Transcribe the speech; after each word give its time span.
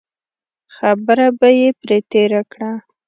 خبره 0.75 1.27
به 1.39 1.49
یې 1.59 1.69
پرې 1.79 1.97
تېره 2.11 2.41
کړه. 2.51 2.71